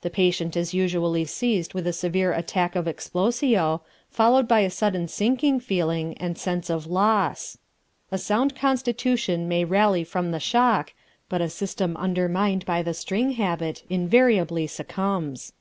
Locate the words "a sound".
8.10-8.56